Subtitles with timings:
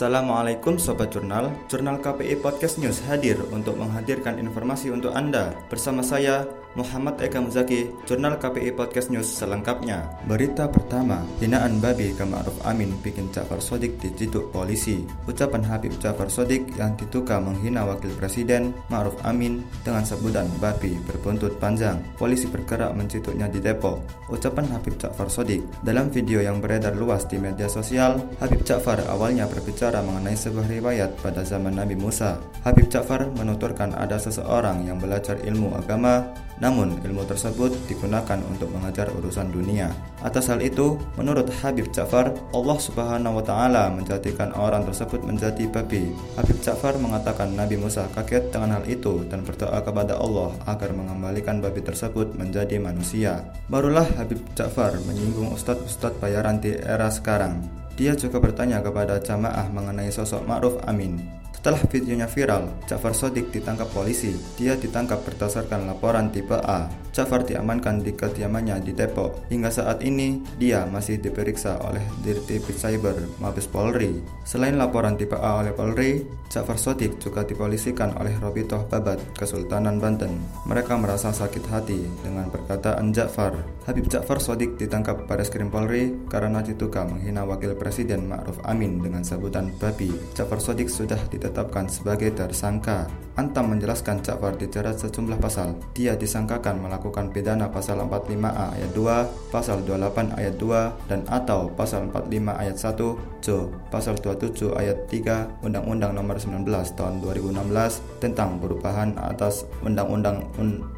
[0.00, 6.48] Assalamualaikum Sobat Jurnal Jurnal KPI Podcast News hadir untuk menghadirkan informasi untuk Anda Bersama saya
[6.78, 10.06] Muhammad Eka Muzaki, Jurnal KPI Podcast News selengkapnya.
[10.30, 15.02] Berita pertama, hinaan babi ke Ma'ruf Amin bikin Ja'far Sodik diciduk polisi.
[15.26, 21.58] Ucapan Habib Ja'far Sodik yang diduga menghina Wakil Presiden Ma'ruf Amin dengan sebutan babi berbuntut
[21.58, 21.98] panjang.
[22.14, 24.30] Polisi bergerak menciduknya di Depok.
[24.30, 29.50] Ucapan Habib Ja'far Sodik dalam video yang beredar luas di media sosial, Habib Ja'far awalnya
[29.50, 32.38] berbicara mengenai sebuah riwayat pada zaman Nabi Musa.
[32.62, 39.08] Habib Ja'far menuturkan ada seseorang yang belajar ilmu agama namun, ilmu tersebut digunakan untuk mengajar
[39.16, 39.88] urusan dunia.
[40.20, 46.12] Atas hal itu, menurut Habib Ja'far, Allah Subhanahu wa taala menjadikan orang tersebut menjadi babi.
[46.36, 51.64] Habib Ja'far mengatakan Nabi Musa kaget dengan hal itu dan berdoa kepada Allah agar mengembalikan
[51.64, 53.40] babi tersebut menjadi manusia.
[53.72, 57.79] Barulah Habib Ja'far menyinggung ustadz-ustadz bayaran di era sekarang.
[57.96, 61.39] Dia juga bertanya kepada jamaah mengenai sosok Ma'ruf Amin.
[61.60, 64.32] Setelah videonya viral, Jafar Sodik ditangkap polisi.
[64.56, 66.88] Dia ditangkap berdasarkan laporan tipe A.
[67.12, 69.44] Jafar diamankan di kediamannya di Depok.
[69.52, 73.12] Hingga saat ini, dia masih diperiksa oleh Dirtipid Cyber
[73.44, 74.24] Mabes Polri.
[74.40, 80.40] Selain laporan tipe A oleh Polri, Jafar Sodik juga dipolisikan oleh Robitoh Babat, Kesultanan Banten.
[80.64, 83.52] Mereka merasa sakit hati dengan perkataan Jafar.
[83.84, 89.20] Habib Jafar Sodik ditangkap pada skrim Polri karena diduga menghina Wakil Presiden Ma'ruf Amin dengan
[89.20, 90.08] sebutan babi.
[90.32, 93.10] Jafar Sodik sudah ditetapkan ditetapkan sebagai tersangka.
[93.34, 95.74] Antam menjelaskan Ja'far dijerat sejumlah pasal.
[95.96, 102.06] Dia disangkakan melakukan pidana pasal 45A ayat 2, pasal 28 ayat 2, dan atau pasal
[102.14, 109.16] 45 ayat 1, Jo, pasal 27 ayat 3 Undang-Undang Nomor 19 Tahun 2016 tentang perubahan
[109.18, 110.52] atas Undang-Undang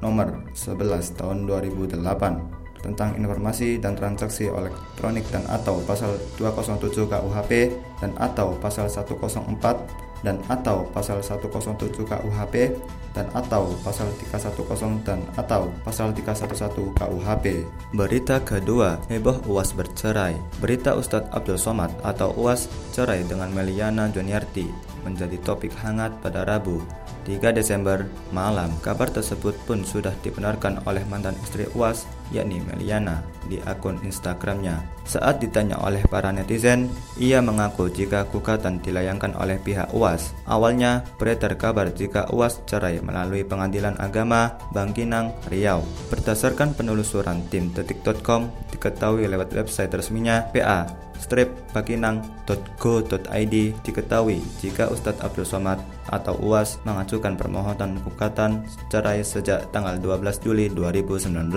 [0.00, 8.14] Nomor 11 Tahun 2008 tentang informasi dan transaksi elektronik dan atau pasal 207 KUHP dan
[8.22, 12.74] atau pasal 104 dan atau pasal 107 KUHP
[13.16, 17.66] dan atau pasal 310 dan atau pasal 311 KUHP.
[17.94, 20.38] Berita kedua, heboh UAS bercerai.
[20.62, 26.82] Berita Ustadz Abdul Somad atau UAS cerai dengan Meliana Juniarti menjadi topik hangat pada Rabu.
[27.28, 33.20] 3 Desember malam, kabar tersebut pun sudah dibenarkan oleh mantan istri UAS, yakni Meliana,
[33.52, 34.80] di akun Instagramnya.
[35.04, 36.88] Saat ditanya oleh para netizen,
[37.20, 40.07] ia mengaku jika gugatan dilayangkan oleh pihak UAS.
[40.48, 45.82] Awalnya, beredar kabar jika UAS cerai melalui Pengadilan Agama Bangkinang, Riau.
[46.08, 55.78] Berdasarkan penelusuran tim detik.com, diketahui lewat website resminya PA stripbakinang.go.id diketahui jika Ustadz Abdul Somad
[56.08, 61.52] atau UAS mengajukan permohonan gugatan cerai sejak tanggal 12 Juli 2019.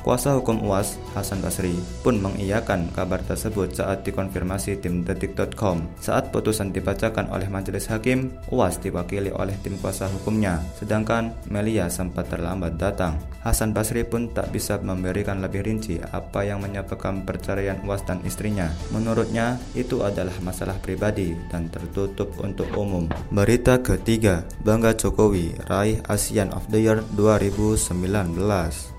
[0.00, 5.84] Kuasa hukum UAS, Hasan Basri, pun mengiyakan kabar tersebut saat dikonfirmasi tim detik.com.
[6.00, 12.32] Saat putusan dibacakan oleh majelis hakim, UAS diwakili oleh tim kuasa hukumnya, sedangkan Melia sempat
[12.32, 13.20] terlambat datang.
[13.44, 18.72] Hasan Basri pun tak bisa memberikan lebih rinci apa yang menyebabkan perceraian UAS dan istrinya.
[19.00, 23.08] Menurutnya, itu adalah masalah pribadi dan tertutup untuk umum.
[23.32, 28.36] Berita ketiga, Bangga Jokowi raih ASEAN of the Year 2019.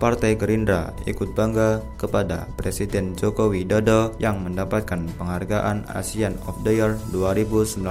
[0.01, 6.97] Partai Gerindra ikut bangga kepada Presiden Joko Widodo yang mendapatkan penghargaan ASEAN of the Year
[7.13, 7.85] 2019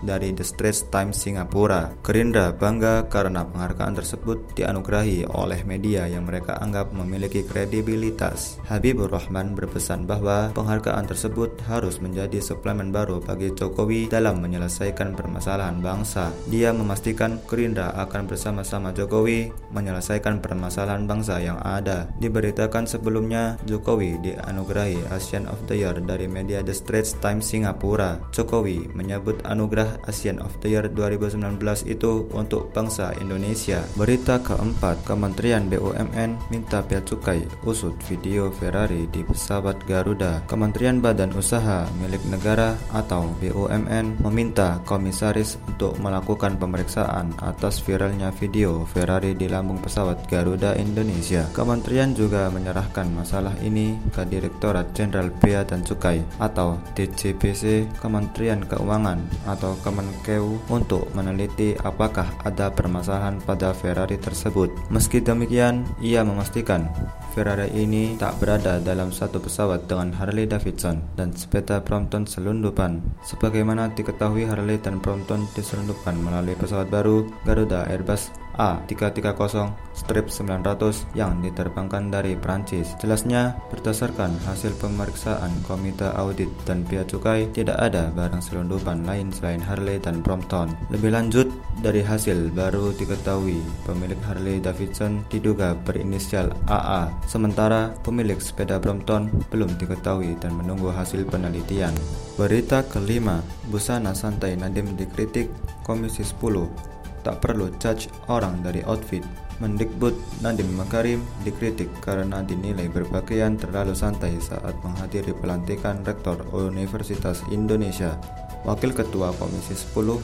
[0.00, 1.92] dari The Straits Times Singapura.
[2.00, 8.56] Gerindra bangga karena penghargaan tersebut dianugerahi oleh media yang mereka anggap memiliki kredibilitas.
[8.72, 15.82] Habibur Rahman berpesan bahwa penghargaan tersebut harus menjadi suplemen baru bagi Jokowi dalam menyelesaikan permasalahan
[15.82, 16.30] bangsa.
[16.46, 22.06] Dia memastikan Gerindra akan bersama-sama Jokowi menyelesaikan permasalahan bangsa yang ada.
[22.22, 28.20] Diberitakan sebelumnya, Jokowi dianugerahi ASEAN of the Year dari media The Straits Times Singapura.
[28.30, 33.82] Jokowi menyebut anugerah ASEAN of the Year 2019 itu untuk bangsa Indonesia.
[33.98, 40.44] Berita keempat, Kementerian BUMN minta bea cukai usut video Ferrari di pesawat Garuda.
[40.46, 48.84] Kementerian Badan Usaha milik negara atau BUMN meminta komisaris untuk melakukan pemeriksaan atas viralnya video
[48.84, 51.48] Ferrari di lambung pesawat Garuda Indonesia.
[51.56, 59.20] Kementerian juga menyerahkan masalah ini ke Direktorat Jenderal Bea dan Cukai atau DJBC Kementerian Keuangan
[59.48, 64.68] atau Kemenkeu untuk meneliti apakah ada permasalahan pada Ferrari tersebut.
[64.92, 66.86] Meski demikian, ia memastikan
[67.32, 72.98] Ferrari ini tak berada dalam satu pesawat dengan Harley Davidson dan sepeda Brompton selundupan.
[73.22, 81.40] Sebagaimana diketahui Harley dan Brompton diselundupkan melalui pesawat baru Garuda Airbus A330 strip 900 yang
[81.40, 82.96] diterbangkan dari Prancis.
[83.00, 89.60] Jelasnya, berdasarkan hasil pemeriksaan Komite Audit dan Bea Cukai, tidak ada barang selundupan lain selain
[89.62, 90.72] Harley dan Brompton.
[90.92, 91.48] Lebih lanjut,
[91.80, 99.72] dari hasil baru diketahui pemilik Harley Davidson diduga berinisial AA, sementara pemilik sepeda Brompton belum
[99.80, 101.92] diketahui dan menunggu hasil penelitian.
[102.36, 105.48] Berita kelima, busana santai Nadim dikritik
[105.82, 106.91] Komisi 10
[107.22, 109.22] Tak perlu judge orang dari outfit.
[109.62, 118.18] Mendikbud Nadiem Makarim dikritik karena dinilai berpakaian terlalu santai saat menghadiri pelantikan Rektor Universitas Indonesia.
[118.66, 120.18] Wakil Ketua Komisi 10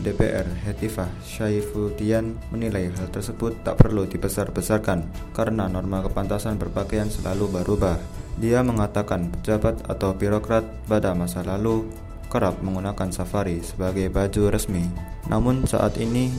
[0.00, 5.04] DPR Hetifah Syaifuddin menilai hal tersebut tak perlu dibesar-besarkan
[5.36, 8.00] karena norma kepantasan berpakaian selalu berubah.
[8.40, 11.84] Dia mengatakan pejabat atau birokrat pada masa lalu
[12.30, 14.86] kerap menggunakan safari sebagai baju resmi.
[15.26, 16.30] Namun saat ini,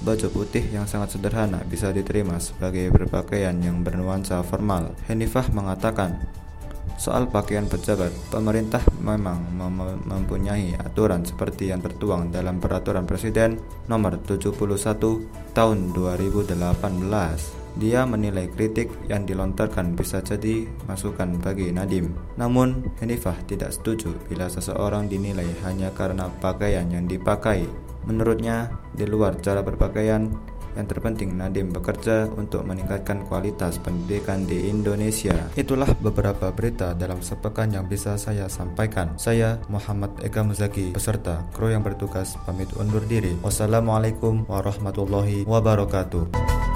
[0.00, 4.94] baju putih yang sangat sederhana bisa diterima sebagai berpakaian yang bernuansa formal.
[5.10, 6.22] Henifah mengatakan,
[6.96, 13.58] soal pakaian pejabat, pemerintah memang mem mempunyai aturan seperti yang tertuang dalam Peraturan Presiden
[13.90, 14.54] Nomor 71
[15.52, 17.59] Tahun 2018.
[17.80, 22.12] Dia menilai kritik yang dilontarkan bisa jadi masukan bagi Nadim.
[22.36, 27.64] Namun, Hanifah tidak setuju bila seseorang dinilai hanya karena pakaian yang dipakai.
[28.04, 30.28] Menurutnya, di luar cara berpakaian,
[30.78, 35.50] yang terpenting Nadim bekerja untuk meningkatkan kualitas pendidikan di Indonesia.
[35.58, 39.18] Itulah beberapa berita dalam sepekan yang bisa saya sampaikan.
[39.18, 43.34] Saya Muhammad Eka Muzaki, beserta kru yang bertugas pamit undur diri.
[43.42, 46.69] Wassalamualaikum warahmatullahi wabarakatuh.